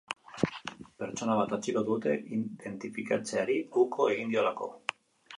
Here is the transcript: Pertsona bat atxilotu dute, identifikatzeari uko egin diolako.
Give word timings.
Pertsona 1.01 1.33
bat 1.41 1.51
atxilotu 1.57 1.91
dute, 1.93 2.15
identifikatzeari 2.37 3.57
uko 3.83 4.09
egin 4.15 4.33
diolako. 4.37 4.71